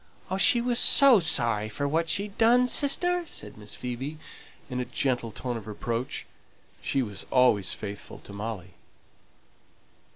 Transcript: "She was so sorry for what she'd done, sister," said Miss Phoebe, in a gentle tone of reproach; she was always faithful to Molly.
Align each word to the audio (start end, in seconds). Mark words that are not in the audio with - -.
"She 0.39 0.61
was 0.61 0.79
so 0.79 1.19
sorry 1.19 1.69
for 1.69 1.87
what 1.87 2.09
she'd 2.09 2.35
done, 2.39 2.65
sister," 2.65 3.23
said 3.27 3.55
Miss 3.55 3.75
Phoebe, 3.75 4.17
in 4.67 4.79
a 4.79 4.85
gentle 4.85 5.31
tone 5.31 5.57
of 5.57 5.67
reproach; 5.67 6.25
she 6.81 7.03
was 7.03 7.27
always 7.29 7.73
faithful 7.73 8.17
to 8.17 8.33
Molly. 8.33 8.73